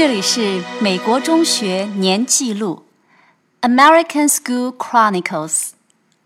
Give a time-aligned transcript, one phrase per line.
[0.00, 2.86] 这里是美国中学年记录，
[3.62, 5.70] American School Chronicles。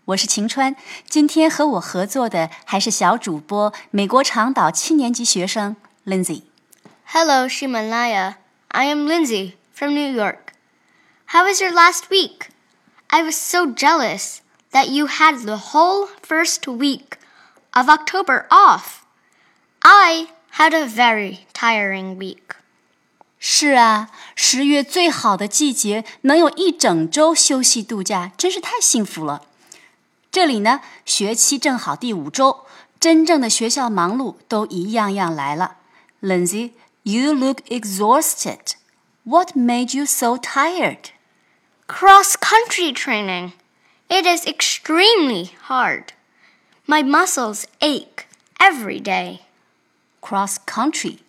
[0.05, 0.75] 我是晴川，
[1.07, 5.75] 今天和我合作的还是小主播美国长岛七年级学生
[6.05, 8.35] Lindsay。Hello, Shimalaya.
[8.69, 10.53] I am Lindsay from New York.
[11.27, 12.49] How was your last week?
[13.07, 14.39] I was so jealous
[14.71, 17.17] that you had the whole first week
[17.73, 19.05] of October off.
[19.81, 22.55] I had a very tiring week.
[23.45, 29.41] 是啊，十月最好的季节，能有一整周休息度假，真是太幸福了。
[30.31, 32.65] 这里呢，学期正好第五周，
[32.99, 35.77] 真正的学校忙碌都一样样来了。
[36.21, 36.71] Lindsay,
[37.03, 38.73] you look exhausted.
[39.23, 41.09] What made you so tired?
[41.87, 43.53] Cross country training.
[44.07, 46.13] It is extremely hard.
[46.85, 48.25] My muscles ache
[48.59, 49.39] every day.
[50.21, 51.19] Cross country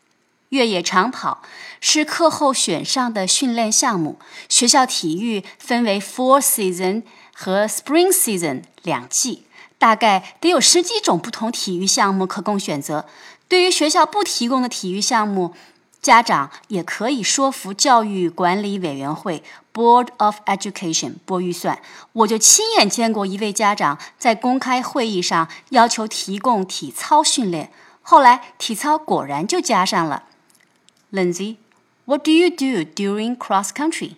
[0.50, 1.42] 越野长跑
[1.82, 4.18] 是课后选上的训练项目。
[4.48, 9.44] 学校体育分为 Fall Season 和 Spring Season 两季，
[9.78, 13.06] 大概得有十几种不同体育项目可供选择。
[13.48, 15.54] 对于学校不提供的体育项目，
[16.02, 21.80] 家长也可以说服教育管理委员会 Board of Education 拨预算。
[22.14, 30.24] 我就亲眼见过一位家长在公开会议上要求提供体操训练，后来体操果然就加上了。
[31.12, 31.60] Lindsay,
[32.06, 34.18] what do you do during cross country?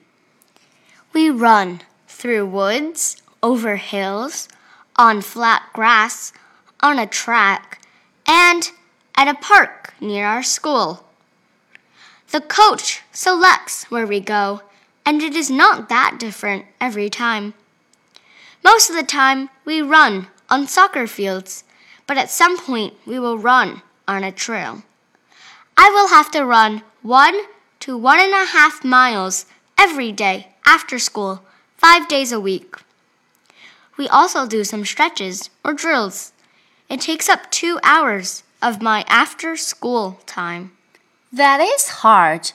[1.14, 4.48] We run through woods, over hills,
[4.96, 6.34] on flat grass,
[6.82, 7.82] on a track,
[8.26, 8.72] and
[9.16, 11.06] at a park near our school.
[12.32, 14.62] The coach selects where we go,
[15.06, 17.54] and it is not that different every time.
[18.64, 21.64] Most of the time, we run on soccer fields,
[22.08, 24.84] but at some point, we will run on a trail.
[25.79, 27.35] I will have to run one
[27.81, 29.47] to one and a half miles
[29.77, 31.41] every day after school,
[31.77, 32.77] five days a week.
[33.97, 36.33] We also do some stretches or drills.
[36.89, 40.73] It takes up two hours of my after school time.
[41.33, 42.51] That is hard.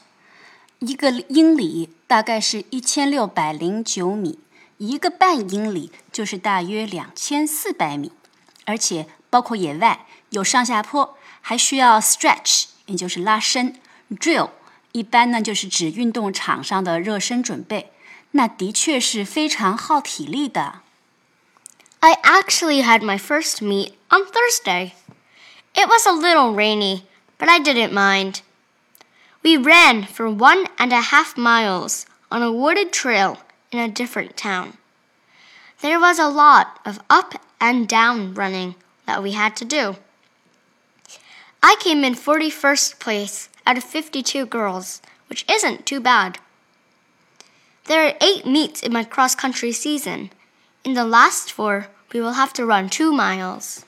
[0.79, 4.39] 一个英里大概是一千六百零九米，
[4.77, 8.13] 一个半英里就是大约两千四百米，
[8.65, 13.75] 而且包括野外有上下坡，还需要 stretch 也就是拉伸，
[14.09, 14.49] drill
[14.91, 17.91] 一般呢就是指运动场上的热身准备，
[18.31, 20.81] 那的确是非常耗体力的。
[21.99, 24.93] I actually had my first meet on Thursday.
[25.73, 27.03] It was a little rainy,
[27.37, 28.41] but I didn't mind.
[29.41, 33.37] We ran for one and a half miles on a wooded trail
[33.71, 34.73] in a different town.
[35.81, 38.75] There was a lot of up and down running
[39.05, 39.95] that we had to do.
[41.63, 46.39] I came in 41st place out of 52 girls, which isn't too bad.
[47.85, 50.29] There are eight meets in my cross country season.
[50.83, 53.79] In the last four, we will have to run two miles.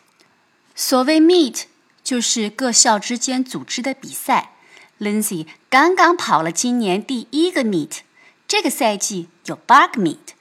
[0.75, 1.64] 所谓 meet
[2.03, 4.52] 就是各校之间组织的比赛。
[5.00, 8.00] Lindsay 刚刚跑了今年第一个 meet，
[8.47, 10.36] 这个赛季有八个 meet，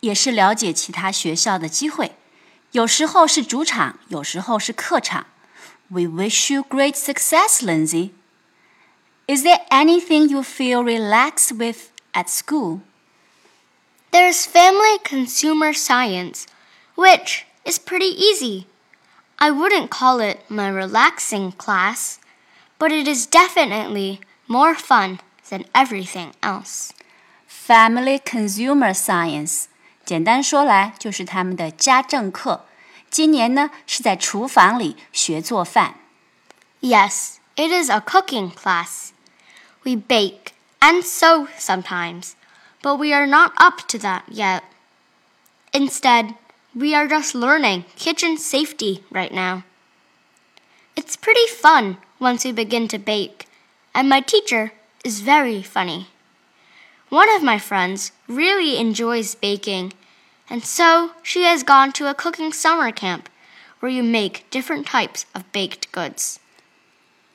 [0.00, 2.16] 也是了解其他学校的机会。
[2.72, 5.26] 有时候是主场，有时候是客场。
[5.90, 8.12] we wish you great success, Lindsay.
[9.28, 12.80] Is there anything you feel relaxed with at school?
[14.12, 16.46] There's family consumer science,
[16.94, 18.66] which is pretty easy.
[19.38, 22.18] I wouldn't call it my relaxing class,
[22.78, 26.92] but it is definitely more fun than everything else.
[27.46, 29.66] Family consumer science，
[30.04, 32.64] 简单说来就是他们的家政课。
[33.10, 35.94] 今年呢是在厨房里学做饭。
[36.80, 39.10] Yes, it is a cooking class.
[39.84, 42.32] We bake and sew sometimes,
[42.82, 44.62] but we are not up to that yet.
[45.72, 46.34] Instead,
[46.74, 49.62] we are just learning kitchen safety right now.
[50.94, 53.46] It's pretty fun once we begin to bake,
[53.94, 54.72] and my teacher
[55.04, 56.08] is very funny.
[57.08, 59.92] One of my friends really enjoys baking
[60.49, 63.29] and so she has gone to a cooking summer camp
[63.79, 66.39] where you make different types of baked goods.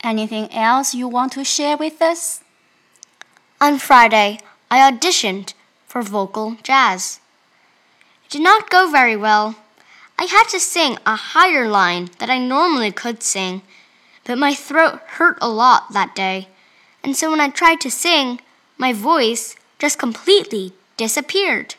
[0.03, 2.43] Anything else you want to share with us?
[3.61, 4.39] On Friday,
[4.71, 5.55] I auditioned
[5.87, 7.21] for vocal jazz.
[8.25, 9.57] It did not go very well.
[10.19, 13.63] I had to sing a higher line that I normally could sing,
[14.25, 16.49] but my throat hurt a lot that day,
[17.03, 18.41] and so when I tried to sing,
[18.79, 21.77] my voice just completely disappeared.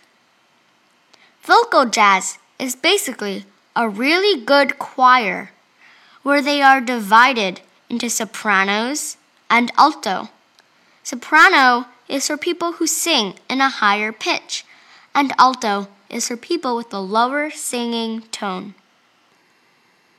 [1.47, 3.45] Vocal jazz is basically
[3.75, 5.51] a really good choir
[6.23, 9.17] where they are divided into sopranos
[9.51, 10.29] and alto.
[11.03, 14.65] Soprano is for people who sing in a higher pitch,
[15.15, 18.75] and alto is for people with a lower singing tone.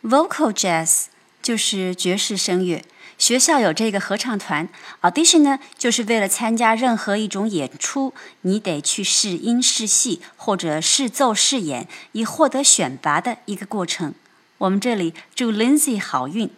[0.03, 1.07] Vocal jazz
[1.41, 2.83] 就是爵士声乐。
[3.18, 4.68] 学校有这个合唱团
[5.02, 14.14] ，audition 呢，就是为了参加任何一种演出，你得去试音、试戏或者试奏、试演，以获得选拔的一个过程。
[14.58, 16.48] 我们这里祝 Lindsay 好运。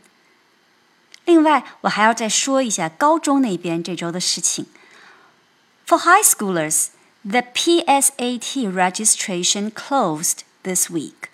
[1.24, 4.66] 另外，我还要再说一下高中那边这周的事情。
[5.86, 6.88] For high schoolers,
[7.24, 11.30] the PSAT registration closed this week.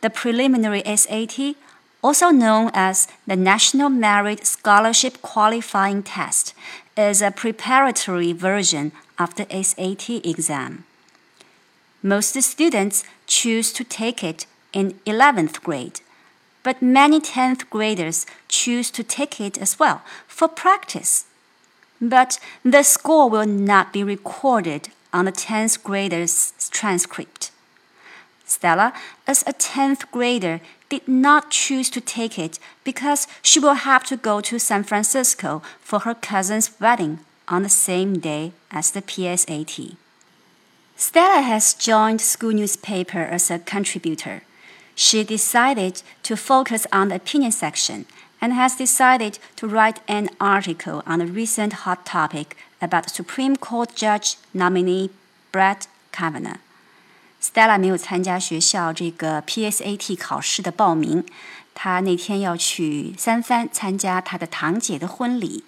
[0.00, 1.56] The preliminary SAT
[2.04, 6.52] also known as the National Merit Scholarship Qualifying Test,
[6.98, 10.84] is a preparatory version of the SAT exam.
[12.02, 16.02] Most students choose to take it in 11th grade,
[16.62, 21.24] but many 10th graders choose to take it as well for practice.
[22.02, 27.50] But the score will not be recorded on the 10th grader's transcript.
[28.44, 28.92] Stella,
[29.26, 30.60] as a 10th grader,
[30.94, 35.60] did not choose to take it because she will have to go to San Francisco
[35.80, 37.18] for her cousin's wedding
[37.48, 39.96] on the same day as the PSAT.
[40.96, 44.42] Stella has joined school newspaper as a contributor.
[44.94, 48.06] She decided to focus on the opinion section
[48.40, 53.96] and has decided to write an article on a recent hot topic about Supreme Court
[53.96, 55.10] Judge nominee
[55.50, 56.63] Brett Kavanaugh.
[57.44, 61.22] Stella 没有参加学校这个 PSAT 考试的报名，
[61.74, 65.62] 她那天要去三藩参加她的堂姐的婚礼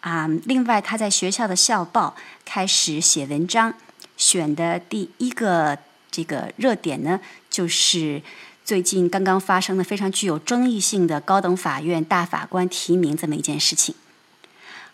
[0.00, 0.26] 啊。
[0.46, 2.16] 另外，她在学校的校报
[2.46, 3.74] 开始写文章，
[4.16, 5.76] 选的第一个
[6.10, 7.20] 这个热点呢，
[7.50, 8.22] 就是
[8.64, 13.94] 最近刚刚发生的非常具有争议性的高等法院大法官提名这么一件事情。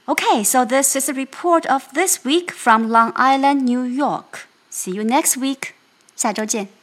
[0.06, 4.48] Okay, so this is a report of this week from Long Island, New York.
[4.72, 5.77] See you next week.
[6.18, 6.77] 下周见。